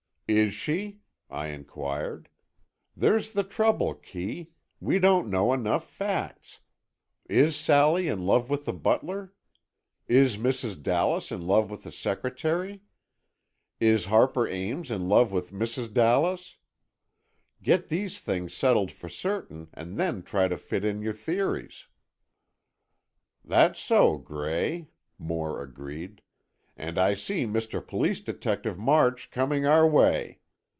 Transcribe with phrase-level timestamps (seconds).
[0.33, 2.29] "Is she?" I inquired.
[2.95, 6.61] "There's the trouble, Kee, we don't know enough facts.
[7.27, 9.33] Is Sally in love with the butler?
[10.07, 10.81] Is Mrs.
[10.81, 12.81] Dallas in love with the secretary?
[13.81, 15.93] Is Harper Ames in love with Mrs.
[15.93, 16.55] Dallas?
[17.61, 21.87] Get these things settled for certain, and then try to fit in your theories."
[23.43, 24.87] "That's so, Gray,"
[25.17, 26.21] Moore agreed.
[26.77, 27.85] "And I see Mr.
[27.85, 30.39] Police Detective March coming our way.